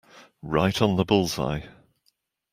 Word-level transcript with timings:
Right 0.41 0.81
on 0.81 0.95
the 0.95 1.05
bull's-eye. 1.05 1.69